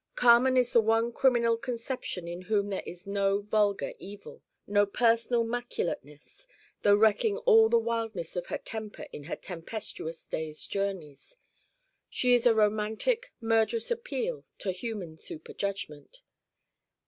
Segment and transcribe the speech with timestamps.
[0.15, 5.43] Carmen is the one criminal conception in whom there is no vulgar evil, no personal
[5.43, 6.47] maculateness
[6.81, 11.37] though wrecking all the wildness of her temper in her tempestuous days' journeys.
[12.09, 16.21] She is a romantic murderous appeal to human superjudgment.